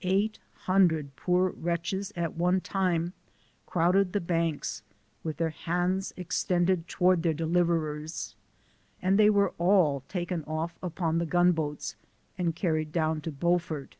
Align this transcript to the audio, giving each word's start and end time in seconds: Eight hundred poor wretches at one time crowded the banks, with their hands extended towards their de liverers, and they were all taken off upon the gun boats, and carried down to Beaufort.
Eight 0.00 0.38
hundred 0.64 1.14
poor 1.16 1.50
wretches 1.50 2.10
at 2.16 2.32
one 2.34 2.62
time 2.62 3.12
crowded 3.66 4.14
the 4.14 4.22
banks, 4.22 4.80
with 5.22 5.36
their 5.36 5.50
hands 5.50 6.14
extended 6.16 6.88
towards 6.88 7.20
their 7.20 7.34
de 7.34 7.44
liverers, 7.44 8.34
and 9.02 9.18
they 9.18 9.28
were 9.28 9.52
all 9.58 10.00
taken 10.08 10.44
off 10.44 10.78
upon 10.82 11.18
the 11.18 11.26
gun 11.26 11.52
boats, 11.52 11.94
and 12.38 12.56
carried 12.56 12.90
down 12.90 13.20
to 13.20 13.30
Beaufort. 13.30 13.96